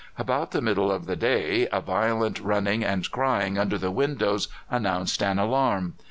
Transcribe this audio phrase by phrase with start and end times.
[0.17, 5.21] About the middle of the day a violent running and crying under the windows announced
[5.21, 5.93] an alarm.